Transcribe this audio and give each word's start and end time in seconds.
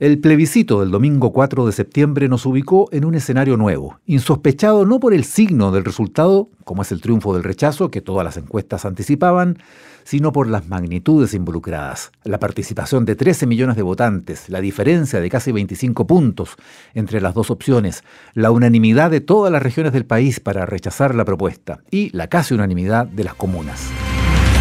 El 0.00 0.20
plebiscito 0.20 0.78
del 0.78 0.92
domingo 0.92 1.32
4 1.32 1.66
de 1.66 1.72
septiembre 1.72 2.28
nos 2.28 2.46
ubicó 2.46 2.88
en 2.92 3.04
un 3.04 3.16
escenario 3.16 3.56
nuevo, 3.56 3.98
insospechado 4.06 4.86
no 4.86 5.00
por 5.00 5.12
el 5.12 5.24
signo 5.24 5.72
del 5.72 5.84
resultado, 5.84 6.50
como 6.62 6.82
es 6.82 6.92
el 6.92 7.00
triunfo 7.00 7.34
del 7.34 7.42
rechazo 7.42 7.90
que 7.90 8.00
todas 8.00 8.24
las 8.24 8.36
encuestas 8.36 8.84
anticipaban, 8.84 9.58
sino 10.04 10.30
por 10.30 10.46
las 10.46 10.68
magnitudes 10.68 11.34
involucradas, 11.34 12.12
la 12.22 12.38
participación 12.38 13.06
de 13.06 13.16
13 13.16 13.48
millones 13.48 13.74
de 13.74 13.82
votantes, 13.82 14.48
la 14.48 14.60
diferencia 14.60 15.20
de 15.20 15.30
casi 15.30 15.50
25 15.50 16.06
puntos 16.06 16.54
entre 16.94 17.20
las 17.20 17.34
dos 17.34 17.50
opciones, 17.50 18.04
la 18.34 18.52
unanimidad 18.52 19.10
de 19.10 19.20
todas 19.20 19.50
las 19.50 19.64
regiones 19.64 19.92
del 19.92 20.06
país 20.06 20.38
para 20.38 20.64
rechazar 20.64 21.16
la 21.16 21.24
propuesta 21.24 21.80
y 21.90 22.10
la 22.16 22.28
casi 22.28 22.54
unanimidad 22.54 23.04
de 23.08 23.24
las 23.24 23.34
comunas. 23.34 23.90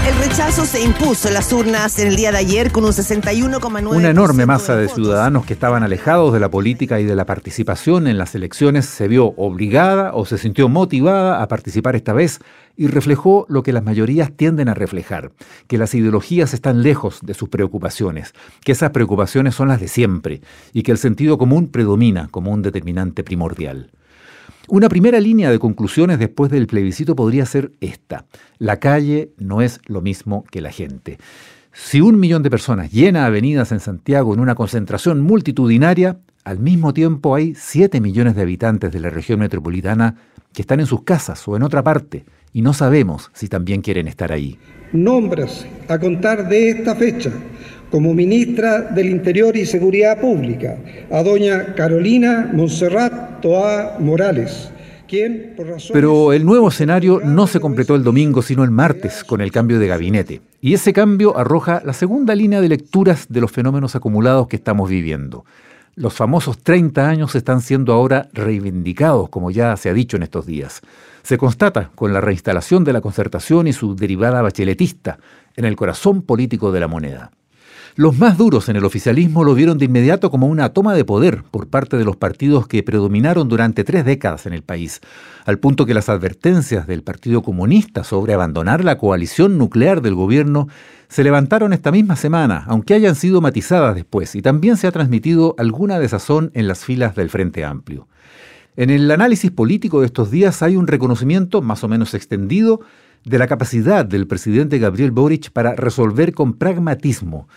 El 0.08 0.16
rechazo 0.20 0.66
se 0.66 0.82
impuso 0.82 1.28
en 1.28 1.34
las 1.34 1.52
urnas 1.52 2.00
en 2.00 2.08
el 2.08 2.16
día 2.16 2.32
de 2.32 2.38
ayer 2.38 2.72
con 2.72 2.86
un 2.86 2.92
61,9%. 2.92 3.94
Una 3.94 4.10
enorme 4.10 4.46
masa 4.46 4.78
de 4.78 4.88
ciudadanos 4.88 5.46
que 5.46 5.52
estaban 5.52 5.84
alejados 5.84 6.32
de 6.32 6.40
la 6.40 6.50
política 6.50 7.02
y 7.02 7.04
de 7.04 7.14
la 7.14 7.26
participación 7.26 8.08
en 8.08 8.18
las 8.18 8.34
elecciones 8.34 8.86
se 8.86 9.10
vio 9.10 9.34
obligada 9.36 10.14
o 10.14 10.26
se 10.26 10.38
sintió 10.38 10.70
motivada 10.70 11.44
a 11.44 11.50
participar 11.50 11.98
esta 11.98 12.14
vez 12.14 12.40
y 12.78 12.88
reflejó 12.88 13.46
lo 13.50 13.64
que 13.64 13.74
las 13.74 13.84
mayorías 13.84 14.32
tienden 14.32 14.70
a 14.70 14.74
reflejar, 14.74 15.34
que 15.68 15.78
las 15.78 15.94
ideologías 15.94 16.54
están 16.54 16.84
lejos 16.84 17.20
de 17.22 17.34
sus 17.34 17.50
preocupaciones, 17.50 18.34
que 18.64 18.72
esas 18.72 18.92
preocupaciones 18.92 19.56
son 19.56 19.68
las 19.68 19.81
de 19.81 19.90
siempre 19.90 20.40
y 20.72 20.84
que 20.84 20.94
el 20.94 21.00
sentido 21.00 21.38
común 21.38 21.68
predomina 21.68 22.30
como 22.31 22.52
un 22.52 22.62
determinante 22.62 23.26
primordial. 23.26 23.92
Una 24.70 24.90
primera 24.90 25.22
línea 25.22 25.50
de 25.50 25.60
conclusiones 25.60 26.20
después 26.20 26.52
del 26.52 26.68
plebiscito 26.68 27.16
podría 27.16 27.46
ser 27.46 27.72
esta. 27.80 28.26
La 28.58 28.82
calle 28.82 29.32
no 29.38 29.62
es 29.62 29.80
lo 29.86 30.02
mismo 30.02 30.44
que 30.52 30.59
la 30.59 30.72
gente. 30.72 31.20
Si 31.72 32.02
un 32.02 32.20
millón 32.20 32.44
de 32.44 32.50
personas 32.50 32.92
llena 32.92 33.26
avenidas 33.26 33.72
en 33.72 33.80
Santiago 33.80 34.34
en 34.34 34.42
una 34.42 34.56
concentración 34.56 35.22
multitudinaria, 35.22 36.18
al 36.44 36.59
mismo 36.59 36.94
tiempo 36.94 37.34
hay 37.34 37.56
7 37.56 38.02
millones 38.02 38.36
de 38.36 38.42
habitantes 38.42 38.92
de 38.92 39.00
la 39.00 39.09
región 39.09 39.40
metropolitana 39.40 40.16
que 40.52 40.64
están 40.64 40.81
en 40.81 40.86
sus 40.86 41.04
casas 41.04 41.48
o 41.48 41.56
en 41.56 41.64
otra 41.64 41.81
parte 41.81 42.26
y 42.52 42.62
no 42.62 42.74
sabemos 42.74 43.31
si 43.34 43.48
también 43.48 43.81
quieren 43.81 44.09
estar 44.09 44.34
ahí. 44.34 44.58
Nombras 44.92 45.66
a 45.88 45.98
contar 45.98 46.50
de 46.50 46.72
esta 46.72 46.94
fecha 46.94 47.31
como 47.90 48.14
ministra 48.14 48.81
del 48.81 49.08
Interior 49.09 49.56
y 49.56 49.66
Seguridad 49.66 50.20
Pública 50.20 50.78
a 51.09 51.24
doña 51.24 51.74
Carolina 51.74 52.50
Monserrat 52.54 53.27
Pero 55.94 56.34
el 56.34 56.46
nuevo 56.46 56.68
escenario 56.68 57.22
no 57.24 57.48
se 57.48 57.60
completó 57.60 57.96
el 57.96 58.04
domingo, 58.04 58.42
sino 58.42 58.64
el 58.64 58.72
martes, 58.72 59.24
con 59.24 59.42
el 59.42 59.52
cambio 59.52 59.80
de 59.80 59.88
gabinete. 59.88 60.42
Y 60.60 60.74
ese 60.74 60.92
cambio 60.92 61.38
arroja 61.38 61.82
la 61.86 61.94
segunda 61.94 62.36
línea 62.36 62.62
de 62.62 62.70
lecturas 62.70 63.28
de 63.30 63.42
los 63.42 63.52
fenómenos 63.52 63.96
acumulados 63.96 64.48
que 64.48 64.58
estamos 64.58 64.90
viviendo. 64.90 65.46
Los 65.96 66.14
famosos 66.14 66.60
30 66.60 67.10
años 67.10 67.36
están 67.36 67.62
siendo 67.62 67.94
ahora 67.94 68.30
reivindicados, 68.34 69.30
como 69.30 69.50
ya 69.50 69.76
se 69.78 69.90
ha 69.90 69.94
dicho 69.94 70.18
en 70.18 70.24
estos 70.24 70.46
días. 70.46 70.82
Se 71.24 71.38
constata 71.38 71.90
con 71.96 72.14
la 72.14 72.22
reinstalación 72.22 72.84
de 72.84 72.94
la 72.94 73.02
concertación 73.02 73.68
y 73.68 73.74
su 73.74 73.96
derivada 73.96 74.42
bacheletista 74.42 75.18
en 75.56 75.66
el 75.66 75.76
corazón 75.76 76.22
político 76.22 76.72
de 76.72 76.80
la 76.80 76.88
moneda. 76.88 77.32
Los 77.98 78.16
más 78.16 78.38
duros 78.38 78.70
en 78.70 78.76
el 78.76 78.86
oficialismo 78.86 79.44
lo 79.44 79.56
vieron 79.56 79.80
de 79.80 79.86
inmediato 79.86 80.30
como 80.30 80.45
una 80.45 80.70
toma 80.70 80.94
de 80.94 81.03
poder 81.03 81.42
por 81.50 81.67
parte 81.67 81.98
de 81.98 82.06
los 82.06 82.16
partidos 82.16 82.68
que 82.68 82.84
predominaron 82.84 83.50
durante 83.50 83.84
tres 83.84 84.06
décadas 84.06 84.46
en 84.46 84.53
el 84.53 84.62
país, 84.62 85.02
al 85.46 85.58
punto 85.58 85.88
que 85.88 85.96
las 85.96 86.08
advertencias 86.08 86.85
del 86.85 87.02
Partido 87.02 87.41
Comunista 87.41 88.03
sobre 88.03 88.35
abandonar 88.35 88.84
la 88.84 89.00
coalición 89.00 89.58
nuclear 89.58 90.03
del 90.03 90.13
gobierno 90.13 90.68
se 91.08 91.24
levantaron 91.24 91.74
esta 91.74 91.91
misma 91.91 92.16
semana, 92.16 92.66
aunque 92.68 92.94
hayan 92.94 93.16
sido 93.16 93.41
matizadas 93.41 93.96
después, 93.96 94.35
y 94.35 94.44
también 94.44 94.78
se 94.78 94.85
ha 94.85 94.91
transmitido 94.91 95.56
alguna 95.58 95.97
desazón 95.97 96.52
en 96.53 96.68
las 96.68 96.85
filas 96.85 97.16
del 97.16 97.31
Frente 97.31 97.66
Amplio. 97.66 98.08
En 98.75 98.91
el 98.91 99.09
análisis 99.09 99.50
político 99.50 100.02
de 100.02 100.06
estos 100.06 100.29
días 100.29 100.62
hay 100.62 100.75
un 100.75 100.85
reconocimiento 100.85 101.64
más 101.64 101.84
o 101.84 101.88
menos 101.88 102.14
extendido 102.14 102.79
de 103.25 103.40
la 103.40 103.47
capacidad 103.47 104.06
del 104.06 104.28
presidente 104.28 104.78
Gabriel 104.78 105.09
Boric 105.09 105.50
para 105.50 105.74
resolver 105.74 106.35
con 106.35 106.53
pragmatismo 106.53 107.47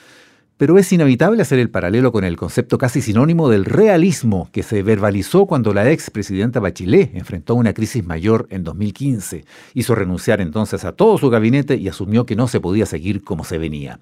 pero 0.61 0.77
es 0.77 0.93
inevitable 0.93 1.41
hacer 1.41 1.59
el 1.59 1.71
paralelo 1.71 2.13
con 2.13 2.23
el 2.23 2.37
concepto 2.37 2.77
casi 2.77 3.01
sinónimo 3.01 3.49
del 3.49 3.65
realismo 3.65 4.51
que 4.53 4.63
se 4.63 4.83
verbalizó 4.83 5.47
cuando 5.47 5.73
la 5.73 5.91
ex 5.91 6.11
presidenta 6.11 6.61
Bachelet 6.61 7.15
enfrentó 7.15 7.55
una 7.55 7.73
crisis 7.73 8.05
mayor 8.05 8.47
en 8.51 8.63
2015. 8.63 9.47
Hizo 9.73 9.95
renunciar 9.95 10.43
entonces 10.43 10.85
a 10.85 10.93
todo 10.93 11.17
su 11.17 11.31
gabinete 11.31 11.77
y 11.77 11.89
asumió 11.89 12.27
que 12.27 12.37
no 12.37 12.47
se 12.47 12.61
podía 12.61 12.85
seguir 12.85 13.25
como 13.25 13.43
se 13.43 13.57
venía. 13.57 14.01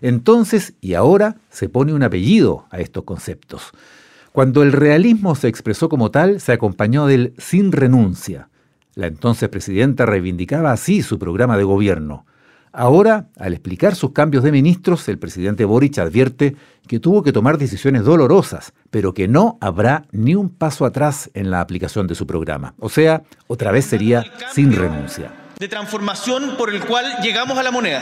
Entonces 0.00 0.74
y 0.80 0.94
ahora 0.94 1.38
se 1.50 1.68
pone 1.68 1.92
un 1.92 2.04
apellido 2.04 2.66
a 2.70 2.78
estos 2.78 3.02
conceptos. 3.02 3.72
Cuando 4.30 4.62
el 4.62 4.70
realismo 4.70 5.34
se 5.34 5.48
expresó 5.48 5.88
como 5.88 6.12
tal, 6.12 6.40
se 6.40 6.52
acompañó 6.52 7.06
del 7.06 7.34
sin 7.38 7.72
renuncia. 7.72 8.50
La 8.94 9.08
entonces 9.08 9.48
presidenta 9.48 10.06
reivindicaba 10.06 10.70
así 10.70 11.02
su 11.02 11.18
programa 11.18 11.58
de 11.58 11.64
gobierno 11.64 12.24
Ahora, 12.72 13.28
al 13.36 13.52
explicar 13.52 13.94
sus 13.94 14.12
cambios 14.12 14.44
de 14.44 14.52
ministros, 14.52 15.08
el 15.08 15.18
presidente 15.18 15.64
Boric 15.64 15.98
advierte 15.98 16.56
que 16.86 17.00
tuvo 17.00 17.22
que 17.22 17.32
tomar 17.32 17.58
decisiones 17.58 18.04
dolorosas, 18.04 18.72
pero 18.90 19.14
que 19.14 19.28
no 19.28 19.58
habrá 19.60 20.04
ni 20.12 20.34
un 20.34 20.50
paso 20.50 20.84
atrás 20.84 21.30
en 21.34 21.50
la 21.50 21.60
aplicación 21.60 22.06
de 22.06 22.14
su 22.14 22.26
programa. 22.26 22.74
O 22.78 22.88
sea, 22.88 23.22
otra 23.46 23.72
vez 23.72 23.84
sería 23.84 24.24
sin 24.52 24.72
renuncia. 24.72 25.32
De 25.58 25.68
transformación 25.68 26.56
por 26.56 26.72
el 26.72 26.84
cual 26.84 27.04
llegamos 27.22 27.58
a 27.58 27.62
la 27.62 27.70
moneda. 27.70 28.00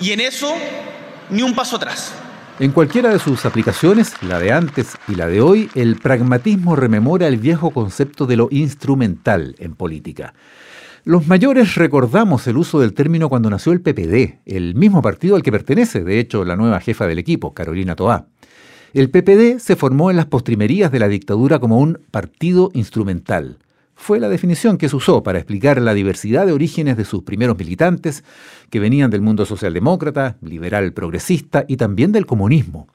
Y 0.00 0.12
en 0.12 0.20
eso, 0.20 0.52
ni 1.30 1.42
un 1.42 1.54
paso 1.54 1.76
atrás. 1.76 2.14
En 2.60 2.70
cualquiera 2.70 3.10
de 3.10 3.18
sus 3.18 3.46
aplicaciones, 3.46 4.12
la 4.22 4.38
de 4.38 4.52
antes 4.52 4.96
y 5.08 5.16
la 5.16 5.26
de 5.26 5.40
hoy, 5.40 5.70
el 5.74 5.96
pragmatismo 5.96 6.76
rememora 6.76 7.26
el 7.26 7.38
viejo 7.38 7.70
concepto 7.70 8.26
de 8.26 8.36
lo 8.36 8.46
instrumental 8.52 9.56
en 9.58 9.74
política. 9.74 10.34
Los 11.06 11.26
mayores 11.26 11.74
recordamos 11.74 12.46
el 12.46 12.56
uso 12.56 12.80
del 12.80 12.94
término 12.94 13.28
cuando 13.28 13.50
nació 13.50 13.72
el 13.72 13.82
PPD, 13.82 14.38
el 14.46 14.74
mismo 14.74 15.02
partido 15.02 15.36
al 15.36 15.42
que 15.42 15.52
pertenece, 15.52 16.02
de 16.02 16.18
hecho, 16.18 16.46
la 16.46 16.56
nueva 16.56 16.80
jefa 16.80 17.06
del 17.06 17.18
equipo, 17.18 17.52
Carolina 17.52 17.94
Toá. 17.94 18.26
El 18.94 19.10
PPD 19.10 19.58
se 19.58 19.76
formó 19.76 20.10
en 20.10 20.16
las 20.16 20.24
postrimerías 20.24 20.90
de 20.90 20.98
la 21.00 21.08
dictadura 21.08 21.58
como 21.58 21.78
un 21.78 21.98
partido 22.10 22.70
instrumental. 22.72 23.58
Fue 23.94 24.18
la 24.18 24.30
definición 24.30 24.78
que 24.78 24.88
se 24.88 24.96
usó 24.96 25.22
para 25.22 25.38
explicar 25.38 25.78
la 25.78 25.92
diversidad 25.92 26.46
de 26.46 26.52
orígenes 26.52 26.96
de 26.96 27.04
sus 27.04 27.22
primeros 27.22 27.58
militantes, 27.58 28.24
que 28.70 28.80
venían 28.80 29.10
del 29.10 29.20
mundo 29.20 29.44
socialdemócrata, 29.44 30.38
liberal 30.40 30.94
progresista 30.94 31.66
y 31.68 31.76
también 31.76 32.12
del 32.12 32.24
comunismo. 32.24 32.88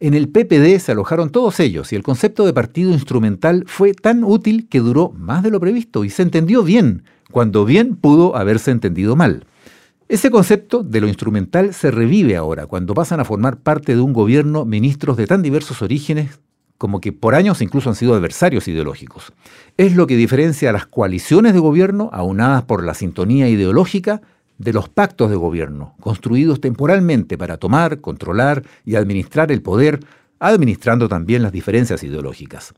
En 0.00 0.14
el 0.14 0.28
PPD 0.28 0.78
se 0.78 0.92
alojaron 0.92 1.30
todos 1.30 1.58
ellos 1.60 1.92
y 1.92 1.96
el 1.96 2.02
concepto 2.02 2.44
de 2.44 2.52
partido 2.52 2.92
instrumental 2.92 3.64
fue 3.66 3.94
tan 3.94 4.24
útil 4.24 4.68
que 4.68 4.80
duró 4.80 5.10
más 5.10 5.42
de 5.42 5.50
lo 5.50 5.60
previsto 5.60 6.04
y 6.04 6.10
se 6.10 6.22
entendió 6.22 6.62
bien, 6.62 7.04
cuando 7.30 7.64
bien 7.64 7.96
pudo 7.96 8.36
haberse 8.36 8.70
entendido 8.70 9.16
mal. 9.16 9.46
Ese 10.08 10.30
concepto 10.30 10.82
de 10.82 11.00
lo 11.00 11.08
instrumental 11.08 11.74
se 11.74 11.90
revive 11.90 12.36
ahora, 12.36 12.66
cuando 12.66 12.94
pasan 12.94 13.20
a 13.20 13.24
formar 13.24 13.58
parte 13.58 13.94
de 13.96 14.00
un 14.00 14.12
gobierno 14.12 14.64
ministros 14.64 15.16
de 15.16 15.26
tan 15.26 15.42
diversos 15.42 15.82
orígenes 15.82 16.40
como 16.78 17.00
que 17.00 17.12
por 17.12 17.34
años 17.34 17.62
incluso 17.62 17.88
han 17.88 17.96
sido 17.96 18.14
adversarios 18.14 18.68
ideológicos. 18.68 19.32
Es 19.76 19.96
lo 19.96 20.06
que 20.06 20.16
diferencia 20.16 20.70
a 20.70 20.72
las 20.72 20.86
coaliciones 20.86 21.54
de 21.54 21.58
gobierno, 21.58 22.10
aunadas 22.12 22.64
por 22.64 22.84
la 22.84 22.94
sintonía 22.94 23.48
ideológica, 23.48 24.20
de 24.58 24.72
los 24.72 24.88
pactos 24.88 25.30
de 25.30 25.36
gobierno, 25.36 25.94
construidos 26.00 26.60
temporalmente 26.60 27.36
para 27.36 27.56
tomar, 27.56 28.00
controlar 28.00 28.62
y 28.84 28.96
administrar 28.96 29.52
el 29.52 29.62
poder, 29.62 30.00
administrando 30.38 31.08
también 31.08 31.42
las 31.42 31.52
diferencias 31.52 32.02
ideológicas. 32.02 32.74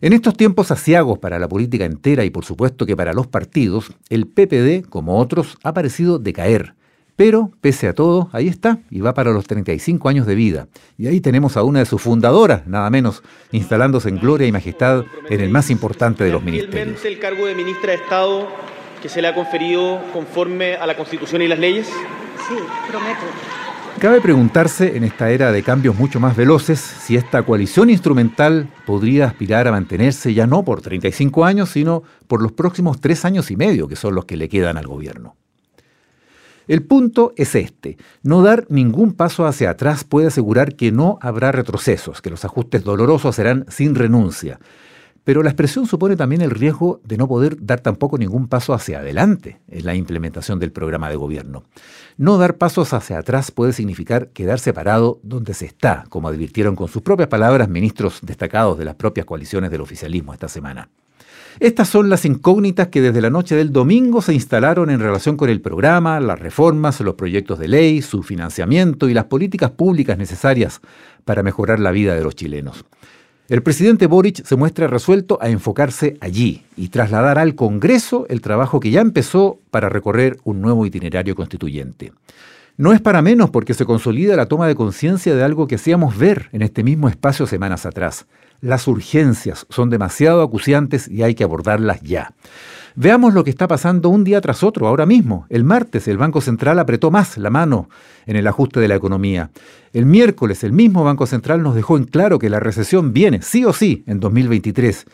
En 0.00 0.12
estos 0.12 0.36
tiempos 0.36 0.70
asiagos 0.70 1.18
para 1.18 1.38
la 1.38 1.48
política 1.48 1.84
entera 1.86 2.24
y 2.24 2.30
por 2.30 2.44
supuesto 2.44 2.84
que 2.84 2.96
para 2.96 3.14
los 3.14 3.26
partidos, 3.26 3.92
el 4.10 4.26
PPD, 4.26 4.88
como 4.88 5.18
otros, 5.18 5.56
ha 5.62 5.72
parecido 5.72 6.18
decaer. 6.18 6.74
Pero, 7.16 7.50
pese 7.62 7.88
a 7.88 7.94
todo, 7.94 8.28
ahí 8.32 8.46
está 8.46 8.80
y 8.90 9.00
va 9.00 9.14
para 9.14 9.32
los 9.32 9.46
35 9.46 10.06
años 10.10 10.26
de 10.26 10.34
vida. 10.34 10.68
Y 10.98 11.06
ahí 11.06 11.22
tenemos 11.22 11.56
a 11.56 11.62
una 11.62 11.78
de 11.78 11.86
sus 11.86 12.02
fundadoras, 12.02 12.66
nada 12.66 12.90
menos, 12.90 13.22
instalándose 13.52 14.10
en 14.10 14.18
gloria 14.18 14.46
y 14.46 14.52
majestad 14.52 15.04
en 15.30 15.40
el 15.40 15.48
más 15.48 15.70
importante 15.70 16.24
de 16.24 16.32
los 16.32 16.42
ministerios. 16.42 17.02
el 17.06 17.18
cargo 17.18 17.46
de 17.46 17.54
ministra 17.54 17.92
de 17.92 17.96
Estado 17.96 18.46
que 19.06 19.10
se 19.10 19.22
le 19.22 19.28
ha 19.28 19.34
conferido 19.36 20.02
conforme 20.12 20.74
a 20.74 20.84
la 20.84 20.96
Constitución 20.96 21.40
y 21.40 21.46
las 21.46 21.60
leyes? 21.60 21.86
Sí, 21.86 22.56
prometo. 22.90 23.20
Cabe 24.00 24.20
preguntarse, 24.20 24.96
en 24.96 25.04
esta 25.04 25.30
era 25.30 25.52
de 25.52 25.62
cambios 25.62 25.94
mucho 25.94 26.18
más 26.18 26.34
veloces, 26.34 26.80
si 26.80 27.14
esta 27.14 27.44
coalición 27.44 27.88
instrumental 27.88 28.68
podría 28.84 29.26
aspirar 29.26 29.68
a 29.68 29.70
mantenerse 29.70 30.34
ya 30.34 30.48
no 30.48 30.64
por 30.64 30.80
35 30.80 31.44
años, 31.44 31.68
sino 31.68 32.02
por 32.26 32.42
los 32.42 32.50
próximos 32.50 33.00
tres 33.00 33.24
años 33.24 33.52
y 33.52 33.56
medio, 33.56 33.86
que 33.86 33.94
son 33.94 34.12
los 34.16 34.24
que 34.24 34.36
le 34.36 34.48
quedan 34.48 34.76
al 34.76 34.88
gobierno. 34.88 35.36
El 36.66 36.82
punto 36.82 37.32
es 37.36 37.54
este. 37.54 37.98
No 38.24 38.42
dar 38.42 38.66
ningún 38.70 39.12
paso 39.12 39.46
hacia 39.46 39.70
atrás 39.70 40.02
puede 40.02 40.26
asegurar 40.26 40.74
que 40.74 40.90
no 40.90 41.20
habrá 41.22 41.52
retrocesos, 41.52 42.20
que 42.20 42.30
los 42.30 42.44
ajustes 42.44 42.82
dolorosos 42.82 43.36
serán 43.36 43.66
sin 43.68 43.94
renuncia. 43.94 44.58
Pero 45.26 45.42
la 45.42 45.50
expresión 45.50 45.86
supone 45.86 46.14
también 46.14 46.40
el 46.40 46.52
riesgo 46.52 47.00
de 47.02 47.16
no 47.16 47.26
poder 47.26 47.56
dar 47.60 47.80
tampoco 47.80 48.16
ningún 48.16 48.46
paso 48.46 48.72
hacia 48.72 49.00
adelante 49.00 49.58
en 49.66 49.84
la 49.84 49.96
implementación 49.96 50.60
del 50.60 50.70
programa 50.70 51.10
de 51.10 51.16
gobierno. 51.16 51.64
No 52.16 52.38
dar 52.38 52.58
pasos 52.58 52.92
hacia 52.92 53.18
atrás 53.18 53.50
puede 53.50 53.72
significar 53.72 54.28
quedar 54.28 54.60
separado 54.60 55.18
donde 55.24 55.52
se 55.52 55.66
está, 55.66 56.04
como 56.10 56.28
advirtieron 56.28 56.76
con 56.76 56.86
sus 56.86 57.02
propias 57.02 57.28
palabras 57.28 57.68
ministros 57.68 58.20
destacados 58.22 58.78
de 58.78 58.84
las 58.84 58.94
propias 58.94 59.26
coaliciones 59.26 59.72
del 59.72 59.80
oficialismo 59.80 60.32
esta 60.32 60.46
semana. 60.46 60.90
Estas 61.58 61.88
son 61.88 62.08
las 62.08 62.24
incógnitas 62.24 62.86
que 62.86 63.00
desde 63.00 63.20
la 63.20 63.30
noche 63.30 63.56
del 63.56 63.72
domingo 63.72 64.22
se 64.22 64.32
instalaron 64.32 64.90
en 64.90 65.00
relación 65.00 65.36
con 65.36 65.50
el 65.50 65.60
programa, 65.60 66.20
las 66.20 66.38
reformas, 66.38 67.00
los 67.00 67.16
proyectos 67.16 67.58
de 67.58 67.66
ley, 67.66 68.00
su 68.00 68.22
financiamiento 68.22 69.08
y 69.08 69.14
las 69.14 69.24
políticas 69.24 69.72
públicas 69.72 70.18
necesarias 70.18 70.80
para 71.24 71.42
mejorar 71.42 71.80
la 71.80 71.90
vida 71.90 72.14
de 72.14 72.22
los 72.22 72.36
chilenos. 72.36 72.84
El 73.48 73.62
presidente 73.62 74.06
Boric 74.06 74.44
se 74.44 74.56
muestra 74.56 74.88
resuelto 74.88 75.38
a 75.40 75.48
enfocarse 75.48 76.16
allí 76.20 76.64
y 76.76 76.88
trasladar 76.88 77.38
al 77.38 77.54
Congreso 77.54 78.26
el 78.28 78.40
trabajo 78.40 78.80
que 78.80 78.90
ya 78.90 79.00
empezó 79.00 79.60
para 79.70 79.88
recorrer 79.88 80.38
un 80.42 80.60
nuevo 80.60 80.84
itinerario 80.84 81.36
constituyente. 81.36 82.12
No 82.78 82.92
es 82.92 83.00
para 83.00 83.22
menos 83.22 83.48
porque 83.48 83.72
se 83.72 83.86
consolida 83.86 84.36
la 84.36 84.46
toma 84.46 84.68
de 84.68 84.74
conciencia 84.74 85.34
de 85.34 85.42
algo 85.42 85.66
que 85.66 85.76
hacíamos 85.76 86.18
ver 86.18 86.50
en 86.52 86.60
este 86.60 86.84
mismo 86.84 87.08
espacio 87.08 87.46
semanas 87.46 87.86
atrás, 87.86 88.26
las 88.60 88.86
urgencias 88.86 89.66
son 89.70 89.88
demasiado 89.88 90.42
acuciantes 90.42 91.08
y 91.08 91.22
hay 91.22 91.34
que 91.34 91.44
abordarlas 91.44 92.02
ya. 92.02 92.34
Veamos 92.94 93.32
lo 93.32 93.44
que 93.44 93.50
está 93.50 93.66
pasando 93.66 94.10
un 94.10 94.24
día 94.24 94.42
tras 94.42 94.62
otro, 94.62 94.88
ahora 94.88 95.06
mismo. 95.06 95.46
El 95.48 95.64
martes 95.64 96.06
el 96.06 96.18
Banco 96.18 96.42
Central 96.42 96.78
apretó 96.78 97.10
más 97.10 97.38
la 97.38 97.48
mano 97.48 97.88
en 98.26 98.36
el 98.36 98.46
ajuste 98.46 98.80
de 98.80 98.88
la 98.88 98.94
economía. 98.94 99.50
El 99.94 100.04
miércoles 100.04 100.62
el 100.62 100.72
mismo 100.72 101.02
Banco 101.02 101.26
Central 101.26 101.62
nos 101.62 101.74
dejó 101.74 101.96
en 101.96 102.04
claro 102.04 102.38
que 102.38 102.50
la 102.50 102.60
recesión 102.60 103.14
viene, 103.14 103.40
sí 103.40 103.64
o 103.64 103.72
sí, 103.72 104.04
en 104.06 104.20
2023. 104.20 105.06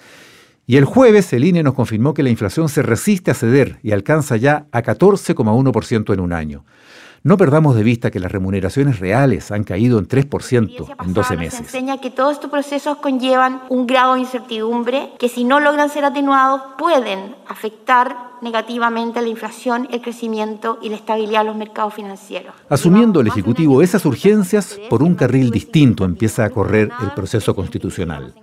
Y 0.66 0.76
el 0.76 0.84
jueves 0.84 1.32
el 1.32 1.44
INE 1.44 1.62
nos 1.62 1.74
confirmó 1.74 2.14
que 2.14 2.22
la 2.22 2.30
inflación 2.30 2.68
se 2.68 2.82
resiste 2.82 3.30
a 3.30 3.34
ceder 3.34 3.78
y 3.82 3.92
alcanza 3.92 4.36
ya 4.36 4.66
a 4.70 4.82
14,1% 4.82 6.12
en 6.12 6.20
un 6.20 6.32
año. 6.32 6.64
No 7.24 7.36
perdamos 7.36 7.76
de 7.76 7.84
vista 7.84 8.10
que 8.10 8.18
las 8.18 8.32
remuneraciones 8.32 8.98
reales 8.98 9.52
han 9.52 9.62
caído 9.62 10.00
en 10.00 10.08
3% 10.08 10.96
en 11.04 11.14
12 11.14 11.36
meses. 11.36 11.60
Nos 11.60 11.68
enseña 11.68 12.00
que 12.00 12.10
todos 12.10 12.32
estos 12.32 12.50
procesos 12.50 12.96
conllevan 12.96 13.62
un 13.68 13.86
grado 13.86 14.14
de 14.14 14.20
incertidumbre 14.20 15.10
que 15.20 15.28
si 15.28 15.44
no 15.44 15.60
logran 15.60 15.88
ser 15.88 16.04
atenuados 16.04 16.62
pueden 16.78 17.36
afectar 17.46 18.32
negativamente 18.42 19.22
la 19.22 19.28
inflación, 19.28 19.86
el 19.92 20.02
crecimiento 20.02 20.80
y 20.82 20.88
la 20.88 20.96
estabilidad 20.96 21.40
de 21.40 21.46
los 21.46 21.56
mercados 21.56 21.94
financieros. 21.94 22.54
Asumiendo 22.68 23.20
el 23.20 23.28
Ejecutivo 23.28 23.82
esas 23.82 24.04
urgencias, 24.04 24.80
por 24.90 25.04
un 25.04 25.14
carril 25.14 25.52
distinto 25.52 26.04
empieza 26.04 26.44
a 26.44 26.50
correr 26.50 26.90
el 27.02 27.12
proceso 27.12 27.54
constitucional. 27.54 28.34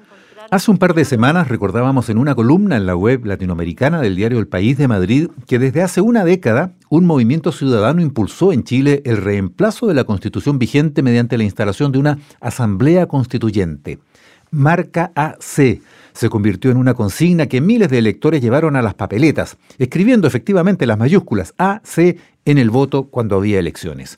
Hace 0.52 0.72
un 0.72 0.80
par 0.80 0.96
de 0.96 1.06
semanas 1.06 1.48
recordábamos 1.48 2.10
en 2.10 2.18
una 2.18 2.34
columna 2.34 2.76
en 2.76 2.88
la 2.88 2.96
web 2.96 3.24
latinoamericana 3.24 4.02
del 4.02 4.16
diario 4.16 4.40
El 4.40 4.48
País 4.48 4.80
de 4.80 4.88
Madrid 4.88 5.28
que 5.46 5.60
desde 5.60 5.84
hace 5.84 6.02
una 6.02 6.26
década 6.26 6.74
un 6.90 7.06
movimiento 7.06 7.52
ciudadano 7.52 8.02
impulsó 8.02 8.52
en 8.52 8.64
Chile 8.64 9.04
el 9.06 9.18
reemplazo 9.18 9.86
de 9.86 9.94
la 9.94 10.06
constitución 10.06 10.58
vigente 10.58 11.04
mediante 11.04 11.38
la 11.38 11.44
instalación 11.44 11.92
de 11.92 12.00
una 12.00 12.18
asamblea 12.42 13.06
constituyente. 13.06 14.00
Marca 14.50 15.12
AC 15.14 15.82
se 16.14 16.30
convirtió 16.32 16.72
en 16.72 16.78
una 16.78 16.96
consigna 16.96 17.46
que 17.46 17.62
miles 17.62 17.90
de 17.90 18.00
electores 18.00 18.42
llevaron 18.42 18.76
a 18.76 18.82
las 18.82 18.96
papeletas, 18.96 19.56
escribiendo 19.78 20.28
efectivamente 20.28 20.88
las 20.88 20.98
mayúsculas 20.98 21.54
AC 21.60 22.18
en 22.46 22.58
el 22.58 22.72
voto 22.72 23.04
cuando 23.04 23.36
había 23.36 23.60
elecciones. 23.60 24.18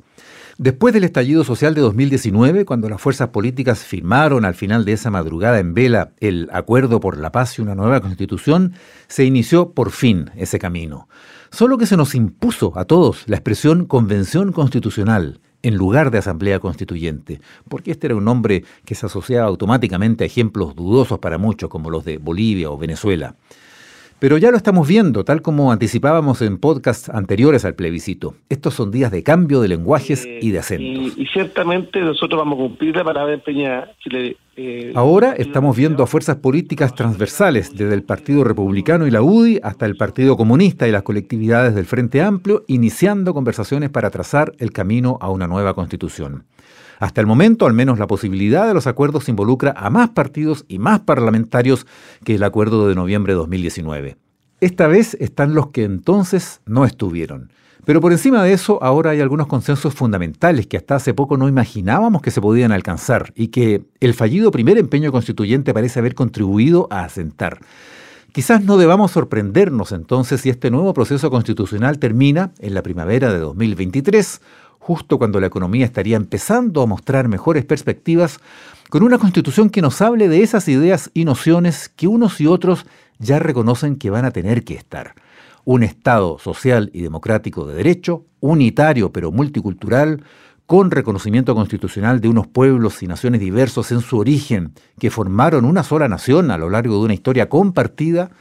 Después 0.61 0.93
del 0.93 1.05
estallido 1.05 1.43
social 1.43 1.73
de 1.73 1.81
2019, 1.81 2.65
cuando 2.65 2.87
las 2.87 3.01
fuerzas 3.01 3.29
políticas 3.29 3.79
firmaron 3.79 4.45
al 4.45 4.53
final 4.53 4.85
de 4.85 4.93
esa 4.93 5.09
madrugada 5.09 5.57
en 5.57 5.73
vela 5.73 6.11
el 6.19 6.49
Acuerdo 6.53 6.99
por 6.99 7.17
la 7.17 7.31
Paz 7.31 7.57
y 7.57 7.63
una 7.63 7.73
nueva 7.73 7.99
constitución, 7.99 8.73
se 9.07 9.25
inició 9.25 9.71
por 9.71 9.89
fin 9.89 10.29
ese 10.35 10.59
camino. 10.59 11.09
Solo 11.49 11.79
que 11.79 11.87
se 11.87 11.97
nos 11.97 12.13
impuso 12.13 12.77
a 12.77 12.85
todos 12.85 13.23
la 13.25 13.37
expresión 13.37 13.85
Convención 13.87 14.51
Constitucional 14.51 15.39
en 15.63 15.77
lugar 15.77 16.11
de 16.11 16.19
Asamblea 16.19 16.59
Constituyente, 16.59 17.41
porque 17.67 17.89
este 17.89 18.05
era 18.05 18.15
un 18.15 18.25
nombre 18.25 18.63
que 18.85 18.93
se 18.93 19.07
asociaba 19.07 19.47
automáticamente 19.47 20.25
a 20.25 20.27
ejemplos 20.27 20.75
dudosos 20.75 21.17
para 21.17 21.39
muchos 21.39 21.71
como 21.71 21.89
los 21.89 22.05
de 22.05 22.19
Bolivia 22.19 22.69
o 22.69 22.77
Venezuela. 22.77 23.35
Pero 24.21 24.37
ya 24.37 24.51
lo 24.51 24.57
estamos 24.57 24.87
viendo, 24.87 25.25
tal 25.25 25.41
como 25.41 25.71
anticipábamos 25.71 26.43
en 26.43 26.59
podcasts 26.59 27.09
anteriores 27.09 27.65
al 27.65 27.73
plebiscito. 27.73 28.35
Estos 28.49 28.75
son 28.75 28.91
días 28.91 29.09
de 29.09 29.23
cambio 29.23 29.61
de 29.61 29.67
lenguajes 29.67 30.27
y 30.27 30.51
de 30.51 30.59
acentos. 30.59 31.17
Y, 31.17 31.25
ciertamente 31.25 31.99
nosotros 32.01 32.37
vamos 32.37 32.59
a 32.59 32.61
cumplir 32.67 32.95
la 32.95 33.03
palabra 33.03 33.33
empeñada. 33.33 33.91
Chile, 33.97 34.37
eh, 34.57 34.91
Ahora 34.93 35.33
estamos 35.35 35.75
viendo 35.75 36.03
a 36.03 36.07
fuerzas 36.07 36.35
políticas 36.35 36.93
transversales, 36.93 37.75
desde 37.75 37.95
el 37.95 38.03
Partido 38.03 38.43
Republicano 38.43 39.07
y 39.07 39.09
la 39.09 39.23
UDI 39.23 39.59
hasta 39.63 39.87
el 39.87 39.97
Partido 39.97 40.37
Comunista 40.37 40.87
y 40.87 40.91
las 40.91 41.01
colectividades 41.01 41.73
del 41.73 41.87
Frente 41.87 42.21
Amplio, 42.21 42.63
iniciando 42.67 43.33
conversaciones 43.33 43.89
para 43.89 44.11
trazar 44.11 44.53
el 44.59 44.71
camino 44.71 45.17
a 45.19 45.31
una 45.31 45.47
nueva 45.47 45.73
constitución. 45.73 46.43
Hasta 47.01 47.19
el 47.19 47.25
momento, 47.25 47.65
al 47.65 47.73
menos 47.73 47.97
la 47.97 48.05
posibilidad 48.05 48.67
de 48.67 48.75
los 48.75 48.85
acuerdos 48.85 49.27
involucra 49.27 49.73
a 49.75 49.89
más 49.89 50.09
partidos 50.11 50.65
y 50.67 50.77
más 50.77 50.99
parlamentarios 50.99 51.87
que 52.23 52.35
el 52.35 52.43
acuerdo 52.43 52.87
de 52.87 52.93
noviembre 52.93 53.33
de 53.33 53.37
2019. 53.37 54.17
Esta 54.59 54.85
vez 54.85 55.17
están 55.19 55.55
los 55.55 55.71
que 55.71 55.83
entonces 55.83 56.61
no 56.67 56.85
estuvieron. 56.85 57.51
Pero 57.85 58.01
por 58.01 58.11
encima 58.11 58.43
de 58.43 58.53
eso, 58.53 58.77
ahora 58.83 59.09
hay 59.09 59.19
algunos 59.19 59.47
consensos 59.47 59.95
fundamentales 59.95 60.67
que 60.67 60.77
hasta 60.77 60.93
hace 60.93 61.15
poco 61.15 61.37
no 61.37 61.49
imaginábamos 61.49 62.21
que 62.21 62.29
se 62.29 62.39
podían 62.39 62.71
alcanzar 62.71 63.33
y 63.35 63.47
que 63.47 63.81
el 63.99 64.13
fallido 64.13 64.51
primer 64.51 64.77
empeño 64.77 65.11
constituyente 65.11 65.73
parece 65.73 65.97
haber 65.97 66.13
contribuido 66.13 66.87
a 66.91 67.03
asentar. 67.03 67.61
Quizás 68.31 68.63
no 68.63 68.77
debamos 68.77 69.11
sorprendernos 69.11 69.91
entonces 69.91 70.39
si 70.39 70.49
este 70.49 70.69
nuevo 70.69 70.93
proceso 70.93 71.31
constitucional 71.31 71.97
termina 71.97 72.51
en 72.59 72.75
la 72.75 72.83
primavera 72.83 73.33
de 73.33 73.39
2023 73.39 74.39
justo 74.81 75.19
cuando 75.19 75.39
la 75.39 75.45
economía 75.45 75.85
estaría 75.85 76.17
empezando 76.17 76.81
a 76.81 76.87
mostrar 76.87 77.27
mejores 77.27 77.63
perspectivas, 77.63 78.39
con 78.89 79.03
una 79.03 79.19
constitución 79.19 79.69
que 79.69 79.81
nos 79.81 80.01
hable 80.01 80.27
de 80.27 80.41
esas 80.41 80.67
ideas 80.67 81.11
y 81.13 81.23
nociones 81.23 81.87
que 81.87 82.07
unos 82.07 82.41
y 82.41 82.47
otros 82.47 82.87
ya 83.19 83.37
reconocen 83.37 83.95
que 83.95 84.09
van 84.09 84.25
a 84.25 84.31
tener 84.31 84.63
que 84.63 84.73
estar. 84.73 85.13
Un 85.63 85.83
Estado 85.83 86.39
social 86.39 86.89
y 86.93 87.03
democrático 87.03 87.67
de 87.67 87.75
derecho, 87.75 88.25
unitario 88.39 89.13
pero 89.13 89.31
multicultural, 89.31 90.23
con 90.65 90.89
reconocimiento 90.89 91.53
constitucional 91.53 92.19
de 92.19 92.29
unos 92.29 92.47
pueblos 92.47 93.03
y 93.03 93.07
naciones 93.07 93.39
diversos 93.39 93.91
en 93.91 94.01
su 94.01 94.17
origen, 94.17 94.73
que 94.99 95.11
formaron 95.11 95.63
una 95.63 95.83
sola 95.83 96.07
nación 96.07 96.49
a 96.49 96.57
lo 96.57 96.71
largo 96.71 96.95
de 96.95 97.05
una 97.05 97.13
historia 97.13 97.49
compartida, 97.49 98.31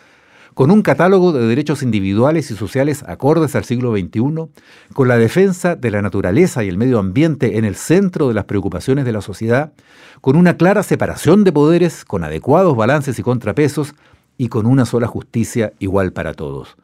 con 0.61 0.71
un 0.71 0.83
catálogo 0.83 1.33
de 1.33 1.47
derechos 1.47 1.83
individuales 1.83 2.50
y 2.50 2.55
sociales 2.55 3.02
acordes 3.09 3.57
al 3.57 3.64
siglo 3.64 3.97
XXI, 3.97 4.50
con 4.93 5.09
la 5.09 5.17
defensa 5.17 5.75
de 5.75 5.90
la 5.90 6.02
naturaleza 6.02 6.62
y 6.62 6.69
el 6.69 6.76
medio 6.76 6.99
ambiente 6.99 7.57
en 7.57 7.64
el 7.64 7.76
centro 7.76 8.29
de 8.29 8.35
las 8.35 8.45
preocupaciones 8.45 9.07
de 9.07 9.12
la 9.12 9.23
sociedad, 9.23 9.73
con 10.21 10.37
una 10.37 10.59
clara 10.59 10.83
separación 10.83 11.45
de 11.45 11.52
poderes, 11.52 12.05
con 12.05 12.25
adecuados 12.25 12.76
balances 12.76 13.19
y 13.19 13.23
contrapesos, 13.23 13.95
y 14.37 14.49
con 14.49 14.67
una 14.67 14.85
sola 14.85 15.07
justicia 15.07 15.73
igual 15.79 16.12
para 16.12 16.35
todos. 16.35 16.76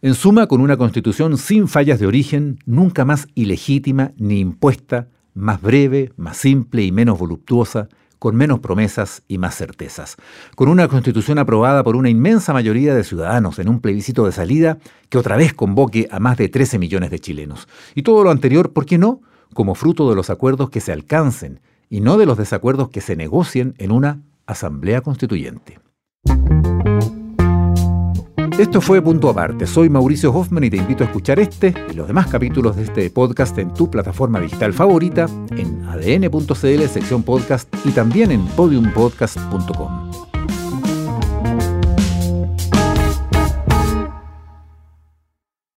En 0.00 0.14
suma, 0.14 0.46
con 0.46 0.60
una 0.60 0.76
constitución 0.76 1.36
sin 1.36 1.66
fallas 1.66 1.98
de 1.98 2.06
origen, 2.06 2.60
nunca 2.66 3.04
más 3.04 3.26
ilegítima 3.34 4.12
ni 4.16 4.38
impuesta, 4.38 5.08
más 5.34 5.60
breve, 5.60 6.12
más 6.16 6.36
simple 6.36 6.84
y 6.84 6.92
menos 6.92 7.18
voluptuosa, 7.18 7.88
con 8.24 8.36
menos 8.36 8.60
promesas 8.60 9.22
y 9.28 9.36
más 9.36 9.54
certezas, 9.54 10.16
con 10.56 10.70
una 10.70 10.88
constitución 10.88 11.38
aprobada 11.38 11.84
por 11.84 11.94
una 11.94 12.08
inmensa 12.08 12.54
mayoría 12.54 12.94
de 12.94 13.04
ciudadanos 13.04 13.58
en 13.58 13.68
un 13.68 13.80
plebiscito 13.80 14.24
de 14.24 14.32
salida 14.32 14.78
que 15.10 15.18
otra 15.18 15.36
vez 15.36 15.52
convoque 15.52 16.08
a 16.10 16.20
más 16.20 16.38
de 16.38 16.48
13 16.48 16.78
millones 16.78 17.10
de 17.10 17.18
chilenos. 17.18 17.68
Y 17.94 18.02
todo 18.02 18.24
lo 18.24 18.30
anterior, 18.30 18.72
¿por 18.72 18.86
qué 18.86 18.96
no? 18.96 19.20
Como 19.52 19.74
fruto 19.74 20.08
de 20.08 20.16
los 20.16 20.30
acuerdos 20.30 20.70
que 20.70 20.80
se 20.80 20.90
alcancen 20.90 21.60
y 21.90 22.00
no 22.00 22.16
de 22.16 22.24
los 22.24 22.38
desacuerdos 22.38 22.88
que 22.88 23.02
se 23.02 23.14
negocien 23.14 23.74
en 23.76 23.92
una 23.92 24.22
asamblea 24.46 25.02
constituyente. 25.02 25.80
Esto 28.58 28.80
fue 28.80 29.02
Punto 29.02 29.28
Aparte. 29.28 29.66
Soy 29.66 29.90
Mauricio 29.90 30.32
Hoffman 30.32 30.62
y 30.62 30.70
te 30.70 30.76
invito 30.76 31.02
a 31.02 31.08
escuchar 31.08 31.40
este 31.40 31.74
y 31.90 31.94
los 31.94 32.06
demás 32.06 32.28
capítulos 32.28 32.76
de 32.76 32.84
este 32.84 33.10
podcast 33.10 33.58
en 33.58 33.74
tu 33.74 33.90
plataforma 33.90 34.38
digital 34.38 34.72
favorita, 34.72 35.26
en 35.50 35.84
adn.cl, 35.86 36.86
sección 36.88 37.24
podcast 37.24 37.68
y 37.84 37.90
también 37.90 38.30
en 38.30 38.46
podiumpodcast.com. 38.46 40.03